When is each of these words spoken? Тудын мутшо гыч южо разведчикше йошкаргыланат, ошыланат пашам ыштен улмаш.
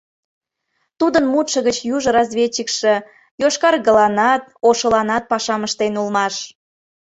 Тудын 0.99 1.25
мутшо 1.31 1.59
гыч 1.67 1.77
южо 1.95 2.09
разведчикше 2.17 2.93
йошкаргыланат, 3.41 4.43
ошыланат 4.67 5.23
пашам 5.31 5.61
ыштен 5.67 5.93
улмаш. 6.01 6.35